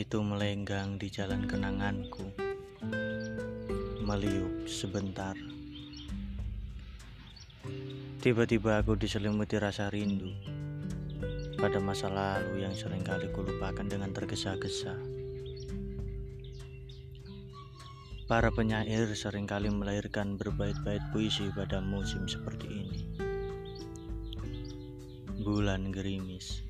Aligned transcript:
itu 0.00 0.24
melenggang 0.24 0.96
di 0.96 1.12
jalan 1.12 1.44
kenanganku. 1.44 2.32
Meliuk 4.00 4.64
sebentar. 4.64 5.36
Tiba-tiba 8.20 8.80
aku 8.80 8.96
diselimuti 9.00 9.56
rasa 9.56 9.88
rindu 9.88 10.32
Pada 11.60 11.80
masa 11.80 12.08
lalu 12.08 12.64
yang 12.64 12.72
sering 12.72 13.04
kali 13.04 13.28
kulupakan 13.28 13.84
dengan 13.84 14.16
tergesa-gesa. 14.16 14.96
Para 18.24 18.48
penyair 18.48 19.12
sering 19.12 19.44
kali 19.44 19.68
melahirkan 19.68 20.40
berbait-bait 20.40 21.04
puisi 21.12 21.52
pada 21.52 21.84
musim 21.84 22.24
seperti 22.24 22.66
ini. 22.72 23.00
Bulan 25.44 25.92
gerimis 25.92 26.69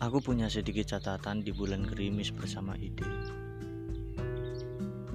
Aku 0.00 0.24
punya 0.24 0.48
sedikit 0.48 0.96
catatan 0.96 1.44
di 1.44 1.52
bulan 1.52 1.84
gerimis 1.84 2.32
bersama 2.32 2.72
ide 2.80 3.04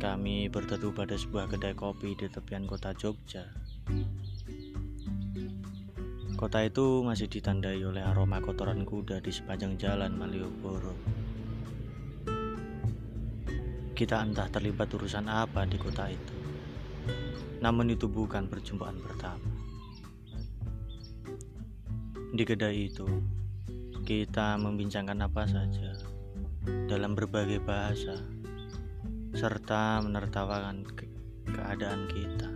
kami 0.06 0.54
berteduh 0.54 0.94
pada 0.94 1.18
sebuah 1.18 1.50
kedai 1.50 1.74
kopi 1.74 2.14
di 2.14 2.30
tepian 2.30 2.70
kota 2.70 2.94
Jogja. 2.94 3.42
Kota 6.38 6.62
itu 6.62 7.02
masih 7.02 7.26
ditandai 7.26 7.82
oleh 7.82 8.06
aroma 8.06 8.38
kotoran 8.38 8.86
kuda 8.86 9.18
di 9.18 9.34
sepanjang 9.34 9.82
jalan 9.82 10.14
Malioboro. 10.14 10.94
Kita 13.98 14.22
entah 14.22 14.46
terlibat 14.54 14.94
urusan 14.94 15.26
apa 15.26 15.66
di 15.66 15.82
kota 15.82 16.06
itu. 16.06 16.38
Namun 17.66 17.90
itu 17.90 18.06
bukan 18.06 18.46
perjumpaan 18.46 19.02
pertama. 19.02 19.50
Di 22.30 22.44
kedai 22.46 22.94
itu, 22.94 23.10
kita 24.06 24.54
membincangkan 24.62 25.18
apa 25.26 25.50
saja 25.50 25.98
dalam 26.86 27.18
berbagai 27.18 27.58
bahasa 27.58 28.14
serta 29.34 29.98
menertawakan 30.06 30.86
ke 30.86 31.10
keadaan 31.50 32.06
kita. 32.14 32.50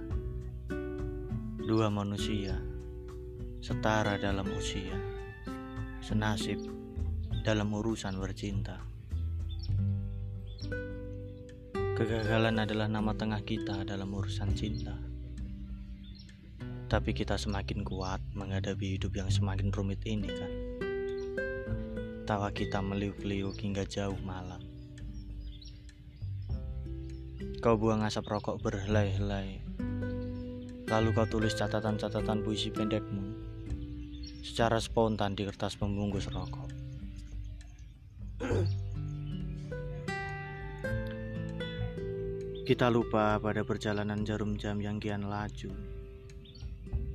Dua 1.66 1.90
manusia 1.90 2.54
setara 3.66 4.22
dalam 4.22 4.46
usia, 4.54 4.94
senasib 6.06 6.62
dalam 7.42 7.74
urusan 7.74 8.22
bercinta. 8.22 8.86
Kegagalan 11.74 12.62
adalah 12.62 12.86
nama 12.86 13.18
tengah 13.18 13.42
kita 13.42 13.90
dalam 13.90 14.14
urusan 14.14 14.54
cinta. 14.54 14.94
Tapi 16.90 17.10
kita 17.14 17.42
semakin 17.42 17.82
kuat 17.82 18.22
menghadapi 18.38 19.02
hidup 19.02 19.18
yang 19.18 19.34
semakin 19.34 19.74
rumit 19.74 20.06
ini 20.06 20.30
kan. 20.30 20.59
Tawa 22.30 22.54
kita 22.54 22.78
meliuk-liuk 22.86 23.58
hingga 23.58 23.90
jauh 23.90 24.14
malam. 24.22 24.62
Kau 27.58 27.74
buang 27.74 28.06
asap 28.06 28.30
rokok 28.30 28.62
berhelai-helai. 28.62 29.66
Lalu 30.86 31.10
kau 31.18 31.26
tulis 31.26 31.58
catatan-catatan 31.58 32.46
puisi 32.46 32.70
pendekmu 32.70 33.34
secara 34.46 34.78
spontan 34.78 35.34
di 35.34 35.42
kertas 35.42 35.74
pembungkus 35.74 36.30
rokok. 36.30 36.70
Kita 42.70 42.94
lupa 42.94 43.42
pada 43.42 43.66
perjalanan 43.66 44.22
jarum 44.22 44.54
jam 44.54 44.78
yang 44.78 45.02
kian 45.02 45.26
laju. 45.26 45.74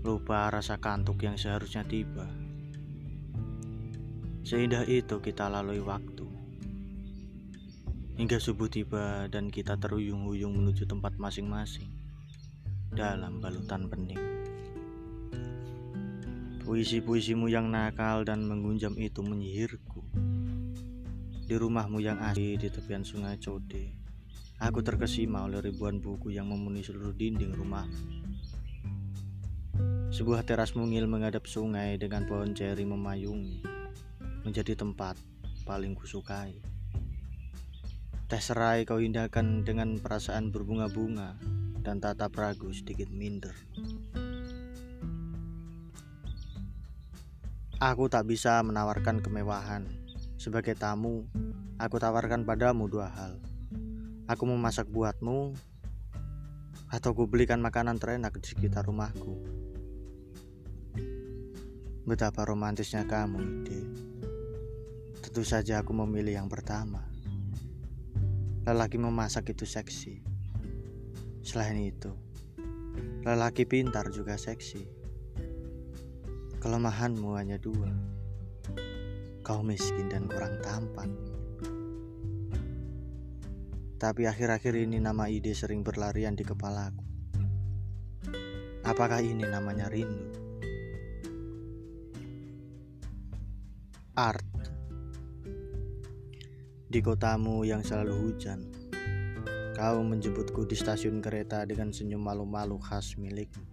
Lupa 0.03 0.51
rasa 0.51 0.83
kantuk 0.83 1.23
yang 1.23 1.39
seharusnya 1.39 1.87
tiba. 1.87 2.44
Seindah 4.45 4.85
itu 4.85 5.25
kita 5.25 5.49
lalui 5.49 5.81
waktu. 5.81 6.29
Hingga 8.21 8.37
subuh 8.37 8.69
tiba 8.69 9.25
dan 9.33 9.49
kita 9.49 9.81
teruyung-uyung 9.81 10.61
menuju 10.61 10.85
tempat 10.85 11.17
masing-masing 11.17 11.89
dalam 12.93 13.41
balutan 13.41 13.89
bening. 13.89 14.21
Puisi-puisimu 16.61 17.49
yang 17.49 17.73
nakal 17.73 18.29
dan 18.29 18.45
mengunjam 18.45 18.93
itu 19.01 19.25
menyihirku. 19.25 20.05
Di 21.49 21.57
rumahmu 21.57 22.05
yang 22.05 22.21
asli 22.21 22.61
di 22.61 22.69
tepian 22.69 23.01
sungai 23.01 23.41
Code, 23.41 23.97
aku 24.61 24.85
terkesima 24.85 25.49
oleh 25.49 25.65
ribuan 25.65 26.05
buku 26.05 26.37
yang 26.37 26.53
memenuhi 26.53 26.85
seluruh 26.85 27.17
dinding 27.17 27.57
rumahmu. 27.57 28.29
Sebuah 30.13 30.45
teras 30.45 30.77
mungil 30.77 31.09
menghadap 31.09 31.49
sungai 31.49 31.97
dengan 31.97 32.29
pohon 32.29 32.53
ceri 32.53 32.85
memayungi, 32.85 33.74
menjadi 34.45 34.77
tempat 34.77 35.17
paling 35.65 35.97
kusukai. 35.97 36.61
Teh 38.29 38.41
serai 38.41 38.85
kau 38.85 39.01
indahkan 39.01 39.65
dengan 39.65 39.97
perasaan 39.97 40.53
berbunga-bunga 40.53 41.37
dan 41.85 42.01
tatap 42.01 42.37
ragu 42.37 42.73
sedikit 42.73 43.09
minder. 43.09 43.53
Aku 47.81 48.09
tak 48.09 48.25
bisa 48.25 48.65
menawarkan 48.65 49.21
kemewahan. 49.21 49.85
Sebagai 50.41 50.73
tamu, 50.77 51.25
aku 51.77 52.01
tawarkan 52.01 52.45
padamu 52.49 52.89
dua 52.89 53.13
hal. 53.13 53.37
Aku 54.25 54.49
memasak 54.49 54.89
buatmu, 54.89 55.53
atau 56.95 57.11
ku 57.13 57.27
belikan 57.27 57.59
makanan 57.59 57.99
terenak 57.99 58.39
di 58.39 58.47
sekitar 58.47 58.87
rumahku. 58.87 59.43
Betapa 62.07 62.47
romantisnya 62.47 63.03
kamu, 63.09 63.41
ide. 63.65 64.04
Tentu 65.35 65.51
saja 65.51 65.83
aku 65.83 65.91
memilih 65.91 66.39
yang 66.39 66.47
pertama. 66.47 67.11
Lelaki 68.71 69.03
memasak 69.03 69.51
itu 69.51 69.67
seksi. 69.67 70.23
Selain 71.43 71.75
itu, 71.75 72.15
lelaki 73.27 73.67
pintar 73.67 74.15
juga 74.15 74.39
seksi. 74.39 74.87
Kelemahanmu 76.63 77.35
hanya 77.35 77.59
dua. 77.59 77.91
Kau 79.43 79.67
miskin 79.67 80.07
dan 80.07 80.31
kurang 80.31 80.63
tampan. 80.63 81.11
Tapi 83.99 84.31
akhir-akhir 84.31 84.87
ini 84.87 85.03
nama 85.03 85.27
ide 85.27 85.51
sering 85.51 85.83
berlarian 85.83 86.39
di 86.39 86.47
kepalaku. 86.47 87.03
Apakah 88.87 89.19
ini 89.19 89.43
namanya 89.51 89.91
rindu? 89.91 90.31
Art 94.15 94.44
di 96.95 97.03
kotamu 97.03 97.67
yang 97.67 97.83
selalu 97.83 98.15
hujan. 98.15 98.71
Kau 99.75 99.99
menjemputku 100.07 100.63
di 100.63 100.79
stasiun 100.79 101.19
kereta 101.19 101.67
dengan 101.67 101.91
senyum 101.91 102.23
malu-malu 102.23 102.79
khas 102.79 103.19
milikmu. 103.19 103.67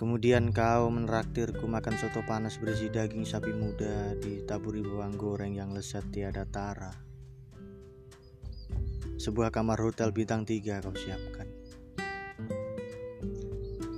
Kemudian 0.00 0.48
kau 0.56 0.88
menraktirku 0.88 1.68
makan 1.68 2.00
soto 2.00 2.24
panas 2.24 2.56
berisi 2.56 2.88
daging 2.88 3.28
sapi 3.28 3.52
muda 3.52 4.16
ditaburi 4.16 4.80
bawang 4.80 5.12
goreng 5.20 5.52
yang 5.52 5.76
lezat 5.76 6.08
tiada 6.08 6.48
tara. 6.48 6.96
Sebuah 9.20 9.52
kamar 9.52 9.76
hotel 9.76 10.08
bintang 10.08 10.48
tiga 10.48 10.80
kau 10.80 10.96
siapkan. 10.96 11.52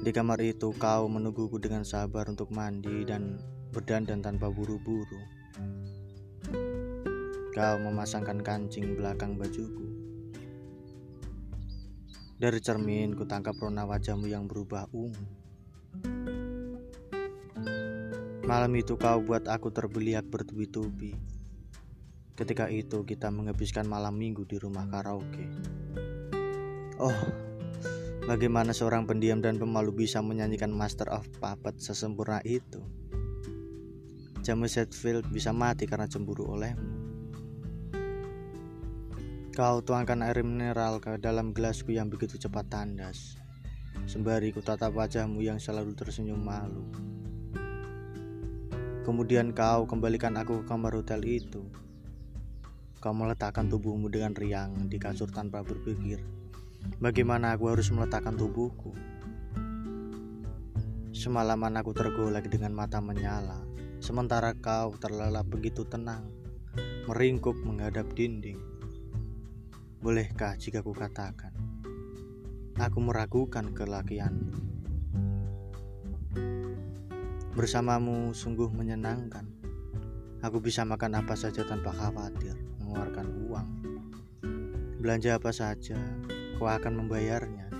Di 0.02 0.10
kamar 0.10 0.42
itu 0.42 0.74
kau 0.74 1.06
menungguku 1.06 1.62
dengan 1.62 1.86
sabar 1.86 2.26
untuk 2.26 2.50
mandi 2.50 3.06
dan 3.06 3.38
berdandan 3.70 4.26
tanpa 4.26 4.50
buru-buru. 4.50 5.22
Kau 7.54 7.78
memasangkan 7.78 8.42
kancing 8.42 8.98
belakang 8.98 9.38
bajuku. 9.38 9.86
Dari 12.34 12.58
cermin 12.58 13.14
ku 13.14 13.30
tangkap 13.30 13.54
rona 13.62 13.86
wajahmu 13.86 14.26
yang 14.26 14.50
berubah 14.50 14.90
ungu. 14.90 15.22
Malam 18.42 18.74
itu 18.74 18.98
kau 18.98 19.22
buat 19.22 19.46
aku 19.46 19.70
terbeliak 19.70 20.26
bertubi-tubi. 20.26 21.14
Ketika 22.34 22.66
itu 22.74 23.06
kita 23.06 23.30
menghabiskan 23.30 23.86
malam 23.86 24.18
minggu 24.18 24.42
di 24.50 24.58
rumah 24.58 24.90
karaoke. 24.90 25.46
Oh, 26.98 27.14
bagaimana 28.26 28.74
seorang 28.74 29.06
pendiam 29.06 29.38
dan 29.38 29.62
pemalu 29.62 29.94
bisa 29.94 30.18
menyanyikan 30.18 30.74
Master 30.74 31.06
of 31.06 31.30
Puppet 31.38 31.78
sesempurna 31.78 32.42
itu? 32.42 32.82
James 34.42 34.74
Hetfield 34.74 35.30
bisa 35.30 35.54
mati 35.54 35.86
karena 35.86 36.10
cemburu 36.10 36.50
olehmu. 36.50 37.03
Kau 39.54 39.86
tuangkan 39.86 40.18
air 40.26 40.42
mineral 40.42 40.98
ke 40.98 41.14
dalam 41.22 41.54
gelasku 41.54 41.94
yang 41.94 42.10
begitu 42.10 42.34
cepat 42.34 42.66
tandas. 42.74 43.38
Sembari 44.02 44.50
ku 44.50 44.58
tatap 44.58 44.90
wajahmu 44.98 45.46
yang 45.46 45.62
selalu 45.62 45.94
tersenyum 45.94 46.42
malu. 46.42 46.82
Kemudian 49.06 49.54
kau 49.54 49.86
kembalikan 49.86 50.34
aku 50.34 50.58
ke 50.58 50.64
kamar 50.66 50.98
hotel 50.98 51.22
itu. 51.22 51.70
Kau 52.98 53.14
meletakkan 53.14 53.70
tubuhmu 53.70 54.10
dengan 54.10 54.34
riang 54.34 54.90
di 54.90 54.98
kasur 54.98 55.30
tanpa 55.30 55.62
berpikir. 55.62 56.18
Bagaimana 56.98 57.54
aku 57.54 57.70
harus 57.70 57.94
meletakkan 57.94 58.34
tubuhku? 58.34 58.90
Semalaman 61.14 61.78
aku 61.78 61.94
tergolek 61.94 62.50
dengan 62.50 62.74
mata 62.74 62.98
menyala, 62.98 63.62
sementara 64.02 64.50
kau 64.58 64.98
terlelap 64.98 65.46
begitu 65.46 65.86
tenang, 65.86 66.26
meringkuk 67.06 67.54
menghadap 67.62 68.10
dinding. 68.18 68.73
Bolehkah 70.04 70.52
jika 70.60 70.84
ku 70.84 70.92
katakan, 70.92 71.56
aku 72.76 73.00
meragukan 73.00 73.72
kelakian. 73.72 74.52
Bersamamu 77.56 78.36
sungguh 78.36 78.68
menyenangkan. 78.68 79.48
Aku 80.44 80.60
bisa 80.60 80.84
makan 80.84 81.24
apa 81.24 81.32
saja 81.40 81.64
tanpa 81.64 81.88
khawatir 81.96 82.52
mengeluarkan 82.84 83.26
uang. 83.48 83.68
Belanja 85.00 85.40
apa 85.40 85.48
saja, 85.56 85.96
kau 86.60 86.68
akan 86.68 87.00
membayarnya. 87.00 87.72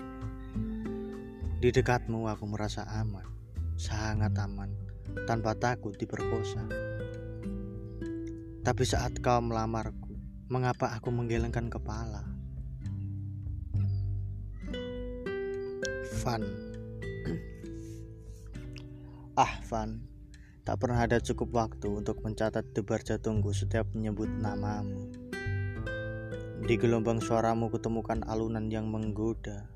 Di 1.61 1.69
dekatmu 1.77 2.25
aku 2.25 2.49
merasa 2.49 2.89
aman, 2.89 3.29
sangat 3.77 4.33
aman, 4.41 4.73
tanpa 5.29 5.53
takut 5.61 5.93
diperkosa. 5.93 6.65
Tapi 8.65 8.85
saat 8.89 9.21
kau 9.21 9.45
melamarku, 9.45 10.04
mengapa 10.53 10.93
aku 10.93 11.09
menggelengkan 11.09 11.73
kepala? 11.73 12.21
Fun 16.21 16.45
Ah, 19.41 19.59
Van, 19.67 19.99
tak 20.63 20.79
pernah 20.79 21.03
ada 21.03 21.19
cukup 21.19 21.51
waktu 21.59 21.91
untuk 21.91 22.23
mencatat 22.23 22.71
debar 22.71 23.03
jantungku 23.03 23.51
setiap 23.51 23.91
menyebut 23.97 24.31
namamu. 24.31 25.11
Di 26.65 26.81
gelombang 26.81 27.19
suaramu 27.21 27.69
kutemukan 27.69 28.23
alunan 28.25 28.71
yang 28.71 28.89
menggoda. 28.89 29.69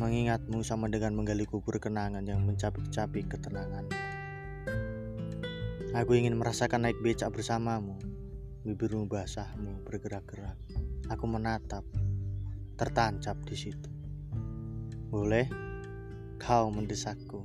Mengingatmu 0.00 0.64
sama 0.64 0.88
dengan 0.88 1.12
menggali 1.12 1.44
kubur 1.44 1.76
kenangan 1.76 2.24
yang 2.24 2.42
mencapik-capik 2.48 3.28
ketenangan. 3.28 3.86
Aku 5.92 6.16
ingin 6.16 6.40
merasakan 6.40 6.88
naik 6.88 6.96
becak 7.04 7.28
bersamamu. 7.28 8.11
Bibirmu 8.62 9.10
basahmu 9.10 9.82
bergerak-gerak. 9.82 10.54
Aku 11.10 11.26
menatap, 11.26 11.82
tertancap 12.78 13.34
di 13.42 13.58
situ. 13.58 13.90
Boleh? 15.10 15.50
Kau 16.38 16.70
mendesakku. 16.70 17.42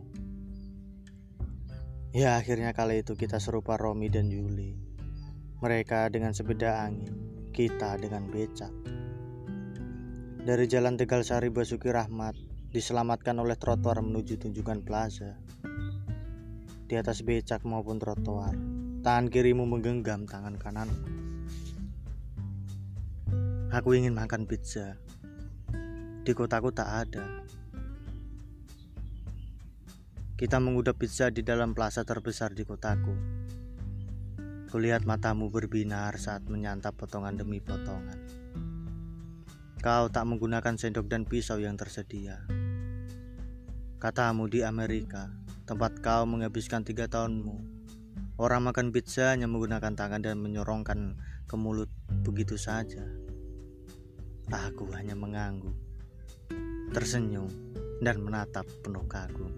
Ya 2.13 2.37
akhirnya 2.37 2.69
kali 2.77 3.01
itu 3.01 3.17
kita 3.17 3.41
serupa 3.41 3.81
Romi 3.81 4.13
dan 4.13 4.29
Juli. 4.29 4.77
Mereka 5.57 6.13
dengan 6.13 6.37
sepeda 6.37 6.85
angin, 6.85 7.49
kita 7.49 7.97
dengan 7.97 8.29
becak. 8.29 8.73
Dari 10.45 10.69
jalan 10.69 11.01
Tegal 11.01 11.25
Sari 11.25 11.49
Basuki 11.49 11.89
Rahmat 11.89 12.37
diselamatkan 12.69 13.41
oleh 13.41 13.57
trotoar 13.57 14.05
menuju 14.05 14.37
Tunjungan 14.37 14.85
Plaza. 14.85 15.33
Di 16.85 16.93
atas 16.93 17.25
becak 17.25 17.65
maupun 17.65 17.97
trotoar, 17.97 18.53
tangan 19.05 19.29
kirimu 19.29 19.69
menggenggam 19.69 20.25
tangan 20.25 20.57
kanan. 20.57 20.89
Aku 23.69 23.93
ingin 23.93 24.15
makan 24.17 24.49
pizza. 24.49 24.97
Di 26.25 26.31
kotaku 26.33 26.73
tak 26.73 26.89
ada. 27.05 27.25
Kita 30.37 30.57
mengudap 30.61 30.97
pizza 30.97 31.29
di 31.29 31.41
dalam 31.41 31.77
plaza 31.77 32.01
terbesar 32.01 32.53
di 32.57 32.65
kotaku. 32.65 33.13
Kulihat 34.67 35.07
matamu 35.07 35.47
berbinar 35.47 36.17
saat 36.19 36.45
menyantap 36.49 36.97
potongan 36.97 37.37
demi 37.37 37.61
potongan. 37.63 38.19
Kau 39.77 40.09
tak 40.09 40.25
menggunakan 40.25 40.75
sendok 40.75 41.05
dan 41.05 41.23
pisau 41.23 41.61
yang 41.61 41.77
tersedia. 41.77 42.43
Katamu 43.97 44.49
di 44.49 44.61
Amerika, 44.61 45.31
tempat 45.65 46.01
kau 46.01 46.27
menghabiskan 46.27 46.85
tiga 46.85 47.09
tahunmu. 47.09 47.76
Orang 48.37 48.69
makan 48.69 48.93
pizza 48.93 49.33
hanya 49.33 49.49
menggunakan 49.49 49.97
tangan 49.97 50.21
dan 50.21 50.37
menyorongkan 50.37 51.17
ke 51.49 51.57
mulut 51.57 51.89
begitu 52.21 52.53
saja. 52.53 53.01
Aku 54.53 54.85
hanya 54.93 55.17
mengangguk, 55.17 55.73
tersenyum, 56.93 57.49
dan 57.97 58.21
menatap 58.21 58.69
penuh 58.85 59.01
kagum. 59.09 59.49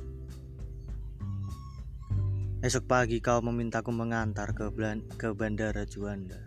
Esok 2.64 2.88
pagi 2.88 3.20
kau 3.20 3.44
memintaku 3.44 3.92
mengantar 3.92 4.56
ke, 4.56 4.72
ke 5.20 5.36
bandara 5.36 5.84
Juanda. 5.84 6.40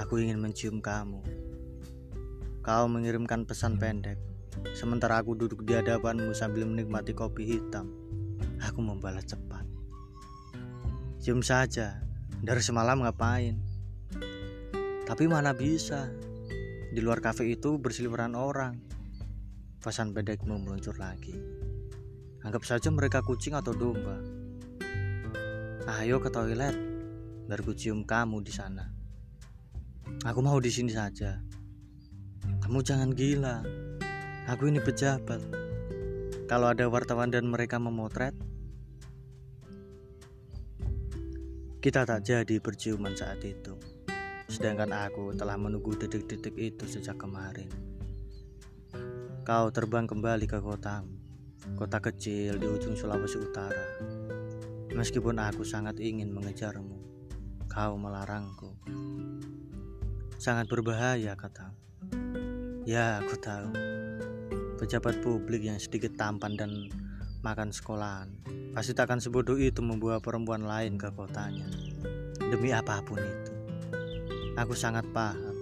Aku 0.00 0.24
ingin 0.24 0.40
mencium 0.40 0.80
kamu. 0.80 1.20
Kau 2.64 2.88
mengirimkan 2.88 3.44
pesan 3.44 3.76
pendek, 3.76 4.16
sementara 4.72 5.20
aku 5.20 5.36
duduk 5.36 5.68
di 5.68 5.76
hadapanmu 5.76 6.32
sambil 6.32 6.64
menikmati 6.64 7.12
kopi 7.12 7.44
hitam. 7.44 7.92
Aku 8.64 8.80
membalas 8.80 9.28
cepat. 9.28 9.71
Cium 11.22 11.38
saja, 11.38 12.02
dari 12.42 12.58
semalam 12.58 12.98
ngapain? 12.98 13.54
Tapi 15.06 15.30
mana 15.30 15.54
bisa? 15.54 16.10
Di 16.90 16.98
luar 16.98 17.22
kafe 17.22 17.46
itu 17.46 17.78
berseliweran 17.78 18.34
orang. 18.34 18.82
Pesan 19.78 20.10
pendekmu 20.10 20.58
meluncur 20.58 20.98
lagi. 20.98 21.38
Anggap 22.42 22.66
saja 22.66 22.90
mereka 22.90 23.22
kucing 23.22 23.54
atau 23.54 23.70
domba. 23.70 24.18
Ayo 26.02 26.18
ke 26.18 26.26
toilet, 26.26 26.74
biar 27.46 27.62
ku 27.62 27.70
cium 27.70 28.02
kamu 28.02 28.42
di 28.42 28.50
sana. 28.50 28.90
Aku 30.26 30.42
mau 30.42 30.58
di 30.58 30.74
sini 30.74 30.90
saja. 30.90 31.38
Kamu 32.66 32.82
jangan 32.82 33.14
gila. 33.14 33.62
Aku 34.50 34.66
ini 34.66 34.82
pejabat. 34.82 35.38
Kalau 36.50 36.66
ada 36.66 36.90
wartawan 36.90 37.30
dan 37.30 37.46
mereka 37.46 37.78
memotret, 37.78 38.34
kita 41.82 42.06
tak 42.06 42.22
jadi 42.22 42.62
berciuman 42.62 43.10
saat 43.18 43.42
itu. 43.42 43.74
Sedangkan 44.46 44.94
aku 44.94 45.34
telah 45.34 45.58
menunggu 45.58 45.98
detik-detik 45.98 46.54
itu 46.54 46.86
sejak 46.86 47.18
kemarin. 47.18 47.66
Kau 49.42 49.66
terbang 49.74 50.06
kembali 50.06 50.46
ke 50.46 50.62
kotamu, 50.62 51.10
kota 51.74 51.98
kecil 51.98 52.62
di 52.62 52.70
ujung 52.70 52.94
Sulawesi 52.94 53.42
Utara. 53.42 53.98
Meskipun 54.94 55.42
aku 55.42 55.66
sangat 55.66 55.98
ingin 55.98 56.30
mengejarmu, 56.30 57.02
kau 57.66 57.98
melarangku. 57.98 58.78
Sangat 60.38 60.70
berbahaya, 60.70 61.34
kata. 61.34 61.74
Ya, 62.86 63.18
aku 63.18 63.34
tahu. 63.42 63.74
Pejabat 64.78 65.18
publik 65.18 65.66
yang 65.66 65.82
sedikit 65.82 66.14
tampan 66.14 66.54
dan 66.54 66.86
makan 67.42 67.74
sekolahan 67.74 68.61
pasti 68.72 68.96
takkan 68.96 69.20
sebodoh 69.20 69.60
itu 69.60 69.84
membawa 69.84 70.16
perempuan 70.16 70.64
lain 70.64 70.96
ke 70.96 71.12
kotanya. 71.12 71.68
Demi 72.40 72.72
apa 72.72 73.04
pun 73.04 73.20
itu. 73.20 73.52
Aku 74.56 74.72
sangat 74.72 75.04
paham. 75.12 75.56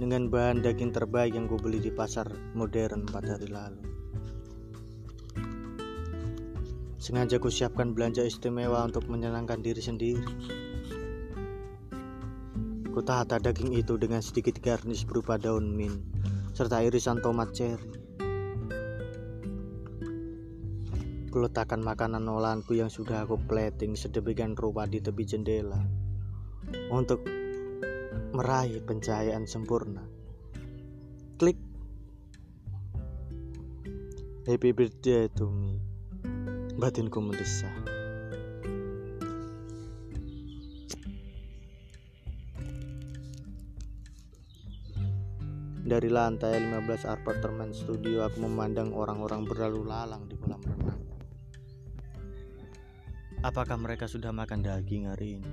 dengan 0.00 0.32
bahan 0.32 0.64
daging 0.64 0.88
terbaik 0.88 1.36
yang 1.36 1.44
beli 1.44 1.84
di 1.84 1.92
pasar 1.92 2.32
modern 2.56 3.04
4 3.12 3.28
hari 3.28 3.52
lalu. 3.52 3.84
Sengaja 6.96 7.36
ku 7.36 7.52
siapkan 7.52 7.92
belanja 7.92 8.24
istimewa 8.24 8.88
untuk 8.88 9.04
menyenangkan 9.12 9.60
diri 9.60 9.84
sendiri. 9.84 10.63
Ku 12.94 13.02
tata 13.02 13.42
daging 13.42 13.74
itu 13.74 13.98
dengan 13.98 14.22
sedikit 14.22 14.54
garnish 14.62 15.02
berupa 15.02 15.34
daun 15.34 15.74
mint 15.74 15.98
serta 16.54 16.78
irisan 16.78 17.18
tomat 17.18 17.50
cherry. 17.50 17.90
Kuletakkan 21.34 21.82
makanan 21.82 22.22
olahanku 22.22 22.78
yang 22.78 22.86
sudah 22.86 23.26
aku 23.26 23.34
plating 23.50 23.98
sedemikian 23.98 24.54
rupa 24.54 24.86
di 24.86 25.02
tepi 25.02 25.26
jendela 25.26 25.82
untuk 26.94 27.26
meraih 28.30 28.78
pencahayaan 28.86 29.50
sempurna. 29.50 30.06
Klik. 31.34 31.58
Happy 34.46 34.70
birthday 34.70 35.26
to 35.34 35.50
me. 35.50 35.82
Batinku 36.78 37.18
mendesah. 37.18 37.93
Dari 45.84 46.08
lantai 46.08 46.56
15 46.64 47.04
apartemen 47.04 47.76
studio 47.76 48.24
aku 48.24 48.40
memandang 48.40 48.96
orang-orang 48.96 49.44
berlalu 49.44 49.84
lalang 49.84 50.24
di 50.24 50.32
kolam 50.40 50.64
renang. 50.64 50.96
Apakah 53.44 53.76
mereka 53.76 54.08
sudah 54.08 54.32
makan 54.32 54.64
daging 54.64 55.12
hari 55.12 55.36
ini? 55.36 55.52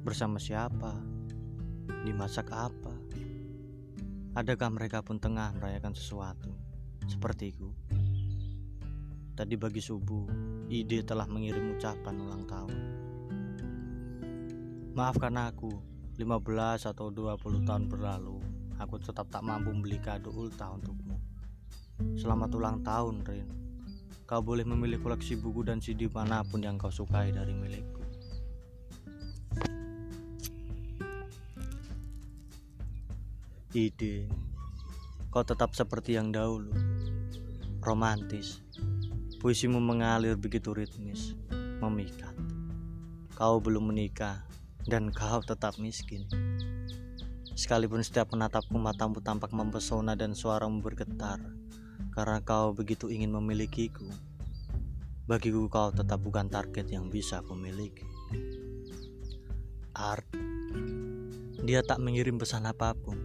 Bersama 0.00 0.40
siapa? 0.40 0.96
Dimasak 2.08 2.48
apa? 2.48 2.88
Adakah 4.32 4.72
mereka 4.72 5.04
pun 5.04 5.20
tengah 5.20 5.52
merayakan 5.52 5.92
sesuatu? 5.92 6.56
Sepertiku. 7.04 7.68
Tadi 9.36 9.60
bagi 9.60 9.84
subuh, 9.84 10.24
ide 10.72 11.04
telah 11.04 11.28
mengirim 11.28 11.76
ucapan 11.76 12.16
ulang 12.16 12.48
tahun. 12.48 12.80
Maafkan 14.96 15.36
aku, 15.36 15.84
15 16.16 16.88
atau 16.88 17.12
20 17.12 17.68
tahun 17.68 17.92
berlalu 17.92 18.49
aku 18.80 18.96
tetap 18.96 19.28
tak 19.28 19.44
mampu 19.44 19.68
membeli 19.76 20.00
kado 20.00 20.32
ulta 20.32 20.72
untukmu. 20.72 21.20
Selamat 22.16 22.48
ulang 22.56 22.80
tahun, 22.80 23.20
Rin. 23.28 23.48
Kau 24.24 24.40
boleh 24.40 24.64
memilih 24.64 25.04
koleksi 25.04 25.36
buku 25.36 25.68
dan 25.68 25.84
CD 25.84 26.08
mana 26.08 26.40
pun 26.40 26.64
yang 26.64 26.80
kau 26.80 26.88
sukai 26.88 27.28
dari 27.28 27.52
milikku. 27.52 28.00
Ide, 33.76 34.26
kau 35.28 35.44
tetap 35.44 35.76
seperti 35.76 36.16
yang 36.16 36.32
dahulu, 36.32 36.72
romantis. 37.84 38.64
Puisimu 39.38 39.78
mengalir 39.78 40.40
begitu 40.40 40.72
ritmis, 40.72 41.36
memikat. 41.84 42.34
Kau 43.36 43.60
belum 43.60 43.92
menikah, 43.92 44.42
dan 44.88 45.12
kau 45.12 45.44
tetap 45.44 45.76
miskin. 45.76 46.24
Sekalipun 47.60 48.00
setiap 48.00 48.32
menatapku 48.32 48.72
matamu 48.80 49.20
tampak 49.20 49.52
mempesona 49.52 50.16
dan 50.16 50.32
suaramu 50.32 50.80
bergetar 50.80 51.36
Karena 52.08 52.40
kau 52.40 52.72
begitu 52.72 53.12
ingin 53.12 53.36
memilikiku. 53.36 54.08
Bagiku 55.28 55.68
kau 55.68 55.92
tetap 55.92 56.24
bukan 56.24 56.48
target 56.48 56.88
yang 56.88 57.12
bisa 57.12 57.44
aku 57.44 57.52
miliki 57.52 58.08
Art 59.92 60.24
Dia 61.60 61.84
tak 61.84 62.00
mengirim 62.00 62.40
pesan 62.40 62.64
apa 62.64 62.96
pun. 62.96 63.20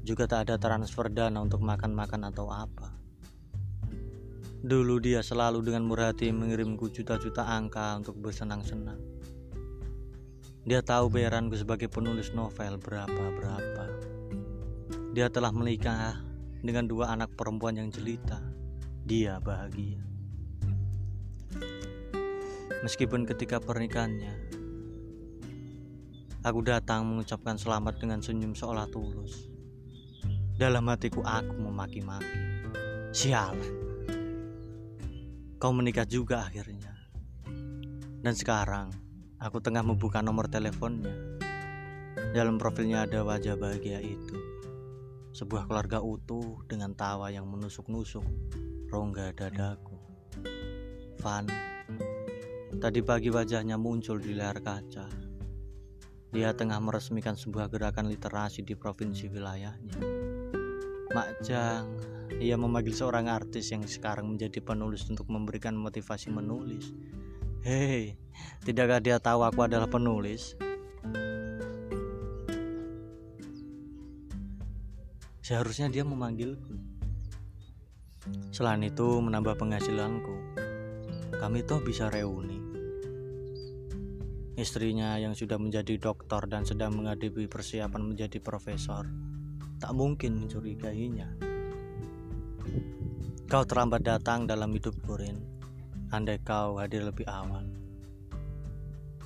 Juga 0.00 0.24
tak 0.24 0.48
ada 0.48 0.56
transfer 0.56 1.12
dana 1.12 1.44
untuk 1.44 1.60
makan-makan 1.60 2.32
atau 2.32 2.48
apa. 2.48 2.96
Dulu 4.64 4.96
dia 4.96 5.20
selalu 5.20 5.60
dengan 5.60 5.84
murah 5.84 6.16
hati 6.16 6.32
mengirimku 6.32 6.88
juta-juta 6.88 7.44
angka 7.44 8.00
untuk 8.00 8.16
bersenang-senang 8.16 9.11
dia 10.62 10.78
tahu 10.78 11.10
bayaranku 11.10 11.58
sebagai 11.58 11.90
penulis 11.90 12.30
novel 12.30 12.78
berapa-berapa. 12.78 13.86
Dia 15.10 15.26
telah 15.26 15.50
menikah 15.50 16.22
dengan 16.62 16.86
dua 16.86 17.10
anak 17.10 17.34
perempuan 17.34 17.74
yang 17.74 17.90
jelita. 17.90 18.38
Dia 19.02 19.42
bahagia. 19.42 19.98
Meskipun 22.86 23.26
ketika 23.26 23.58
pernikahannya, 23.58 24.34
aku 26.46 26.62
datang 26.62 27.10
mengucapkan 27.10 27.58
selamat 27.58 27.98
dengan 27.98 28.22
senyum 28.22 28.54
seolah 28.54 28.86
tulus. 28.86 29.50
Dalam 30.54 30.86
hatiku 30.86 31.26
aku 31.26 31.58
memaki-maki. 31.58 32.38
Sial. 33.10 33.58
Kau 35.58 35.74
menikah 35.74 36.06
juga 36.06 36.46
akhirnya. 36.46 36.94
Dan 38.22 38.38
sekarang 38.38 38.94
Aku 39.42 39.58
tengah 39.58 39.82
membuka 39.82 40.22
nomor 40.22 40.46
teleponnya. 40.46 41.10
Dalam 42.30 42.62
profilnya 42.62 43.10
ada 43.10 43.26
wajah 43.26 43.58
bahagia 43.58 43.98
itu. 43.98 44.38
Sebuah 45.34 45.66
keluarga 45.66 45.98
utuh 45.98 46.62
dengan 46.70 46.94
tawa 46.94 47.26
yang 47.26 47.50
menusuk-nusuk 47.50 48.22
rongga 48.86 49.34
dadaku. 49.34 49.98
Van, 51.18 51.50
tadi 52.78 53.02
pagi 53.02 53.34
wajahnya 53.34 53.74
muncul 53.82 54.22
di 54.22 54.30
layar 54.30 54.62
kaca. 54.62 55.10
Dia 56.30 56.54
tengah 56.54 56.78
meresmikan 56.78 57.34
sebuah 57.34 57.66
gerakan 57.66 58.14
literasi 58.14 58.62
di 58.62 58.78
provinsi 58.78 59.26
wilayahnya. 59.26 59.98
Makjang, 61.10 61.90
ia 62.38 62.54
memanggil 62.54 62.94
seorang 62.94 63.26
artis 63.26 63.74
yang 63.74 63.82
sekarang 63.90 64.30
menjadi 64.30 64.62
penulis 64.62 65.02
untuk 65.10 65.26
memberikan 65.26 65.74
motivasi 65.74 66.30
menulis 66.30 66.94
Hei, 67.62 68.18
tidakkah 68.66 68.98
dia 68.98 69.22
tahu 69.22 69.46
aku 69.46 69.62
adalah 69.62 69.86
penulis? 69.86 70.58
Seharusnya 75.46 75.86
dia 75.86 76.02
memanggilku. 76.02 76.74
Selain 78.50 78.82
itu, 78.82 79.06
menambah 79.22 79.54
penghasilanku. 79.54 80.58
Kami 81.38 81.62
tuh 81.62 81.78
bisa 81.86 82.10
reuni. 82.10 82.58
Istrinya 84.58 85.14
yang 85.22 85.38
sudah 85.38 85.54
menjadi 85.54 86.02
dokter 86.02 86.42
dan 86.50 86.66
sedang 86.66 86.98
menghadapi 86.98 87.46
persiapan 87.46 88.02
menjadi 88.10 88.42
profesor, 88.42 89.06
tak 89.78 89.94
mungkin 89.94 90.34
mencurigainya. 90.34 91.30
Kau 93.46 93.62
terlambat 93.62 94.02
datang 94.02 94.50
dalam 94.50 94.74
hidup 94.74 94.98
Kurin 95.06 95.51
andai 96.12 96.36
kau 96.44 96.76
hadir 96.76 97.08
lebih 97.08 97.24
awal. 97.24 97.64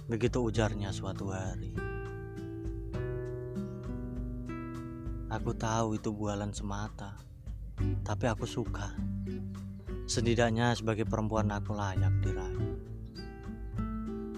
Begitu 0.06 0.38
ujarnya 0.38 0.94
suatu 0.94 1.34
hari. 1.34 1.74
Aku 5.26 5.50
tahu 5.50 5.98
itu 5.98 6.14
bualan 6.14 6.54
semata, 6.54 7.18
tapi 8.06 8.30
aku 8.30 8.46
suka. 8.46 8.94
Setidaknya 10.06 10.78
sebagai 10.78 11.02
perempuan 11.10 11.50
aku 11.50 11.74
layak 11.74 12.22
dirayu. 12.22 12.78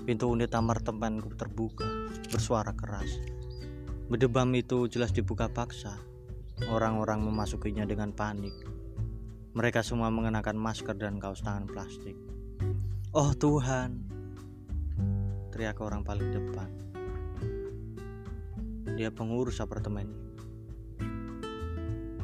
Pintu 0.09 0.33
unit 0.33 0.49
apartemenku 0.49 1.37
terbuka, 1.37 1.85
bersuara 2.33 2.73
keras. 2.73 3.21
Berdebam 4.09 4.49
itu 4.57 4.89
jelas 4.89 5.13
dibuka 5.13 5.53
paksa. 5.53 6.01
Orang-orang 6.73 7.21
memasukinya 7.21 7.85
dengan 7.85 8.17
panik. 8.17 8.57
Mereka 9.53 9.85
semua 9.85 10.09
mengenakan 10.09 10.57
masker 10.57 10.97
dan 10.97 11.21
kaos 11.21 11.45
tangan 11.45 11.69
plastik. 11.69 12.28
Oh 13.17 13.33
Tuhan, 13.33 14.05
teriak 15.49 15.81
orang 15.81 16.05
paling 16.05 16.29
depan. 16.29 16.69
Dia 19.01 19.09
pengurus 19.09 19.65
apartemen. 19.65 20.13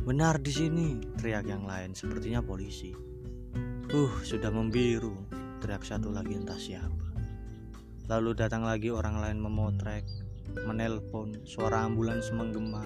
Benar 0.04 0.44
di 0.44 0.52
sini, 0.52 1.00
teriak 1.16 1.48
yang 1.48 1.64
lain, 1.64 1.96
sepertinya 1.96 2.44
polisi. 2.44 2.92
Uh, 3.96 4.12
sudah 4.28 4.52
membiru, 4.52 5.24
teriak 5.64 5.88
satu 5.88 6.12
lagi 6.12 6.36
entah 6.36 6.60
siapa. 6.60 7.16
Lalu 8.12 8.36
datang 8.36 8.68
lagi 8.68 8.92
orang 8.92 9.24
lain 9.24 9.40
memotrek, 9.40 10.04
menelpon, 10.68 11.48
suara 11.48 11.80
ambulans 11.80 12.28
menggema. 12.28 12.84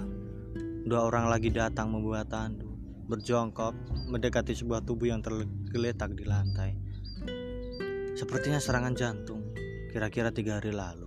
Dua 0.87 1.03
orang 1.03 1.27
lagi 1.27 1.51
datang 1.51 1.91
membawa 1.91 2.23
tandu, 2.23 2.79
berjongkok, 3.11 3.75
mendekati 4.07 4.55
sebuah 4.55 4.87
tubuh 4.87 5.11
yang 5.11 5.19
tergeletak 5.19 6.15
di 6.15 6.23
lantai. 6.23 6.88
Sepertinya 8.19 8.59
serangan 8.59 8.99
jantung, 8.99 9.55
kira-kira 9.95 10.35
tiga 10.35 10.59
hari 10.59 10.75
lalu. 10.75 11.07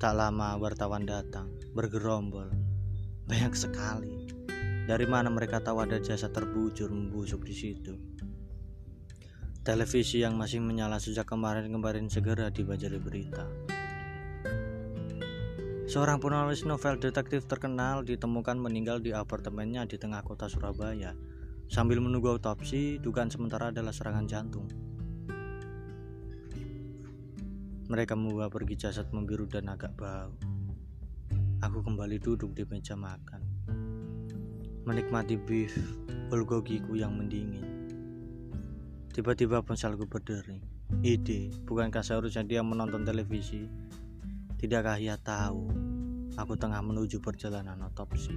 Tak 0.00 0.16
lama 0.16 0.56
wartawan 0.56 1.04
datang, 1.04 1.52
bergerombol. 1.76 2.48
Banyak 3.28 3.52
sekali. 3.52 4.24
Dari 4.88 5.04
mana 5.04 5.28
mereka 5.28 5.60
tahu 5.60 5.84
ada 5.84 6.00
jasa 6.00 6.32
terbujur 6.32 6.88
membusuk 6.88 7.44
di 7.44 7.52
situ? 7.52 7.92
Televisi 9.60 10.24
yang 10.24 10.40
masih 10.40 10.64
menyala 10.64 10.96
sejak 10.96 11.28
kemarin-kemarin 11.28 12.08
segera 12.08 12.48
dibajari 12.48 12.96
berita. 12.96 13.44
Seorang 15.92 16.24
penulis 16.24 16.64
novel 16.64 16.96
detektif 16.96 17.44
terkenal 17.44 18.00
ditemukan 18.00 18.56
meninggal 18.56 19.04
di 19.04 19.12
apartemennya 19.12 19.84
di 19.84 20.00
tengah 20.00 20.24
kota 20.24 20.48
Surabaya 20.48 21.12
Sambil 21.70 22.02
menunggu 22.02 22.34
autopsi, 22.34 22.98
dugaan 22.98 23.30
sementara 23.30 23.70
adalah 23.70 23.94
serangan 23.94 24.26
jantung. 24.26 24.66
Mereka 27.86 28.18
membawa 28.18 28.50
pergi 28.50 28.74
jasad 28.74 29.06
membiru 29.14 29.46
dan 29.46 29.70
agak 29.70 29.94
bau. 29.94 30.34
Aku 31.62 31.78
kembali 31.86 32.18
duduk 32.18 32.58
di 32.58 32.66
meja 32.66 32.98
makan, 32.98 33.70
menikmati 34.82 35.38
beef 35.38 35.78
bulgogiku 36.26 36.98
yang 36.98 37.14
mendingin. 37.14 37.62
Tiba-tiba 39.14 39.62
ponselku 39.62 40.10
berdering. 40.10 40.66
Ide, 41.06 41.54
bukankah 41.70 42.02
seharusnya 42.02 42.42
dia 42.42 42.66
menonton 42.66 43.06
televisi? 43.06 43.70
Tidakkah 44.58 44.98
ia 44.98 45.14
tahu 45.14 45.70
aku 46.34 46.58
tengah 46.58 46.82
menuju 46.82 47.22
perjalanan 47.22 47.78
otopsi? 47.86 48.34